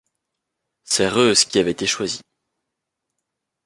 C'est 0.83 1.09
Reus 1.09 1.45
qui 1.45 1.59
avait 1.59 1.69
été 1.69 1.85
choisi. 1.85 2.21